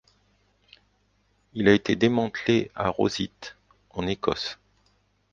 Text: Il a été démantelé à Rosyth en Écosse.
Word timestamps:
Il 1.53 1.67
a 1.67 1.73
été 1.75 1.95
démantelé 1.95 2.71
à 2.73 2.89
Rosyth 2.89 3.55
en 3.91 4.07
Écosse. 4.07 4.57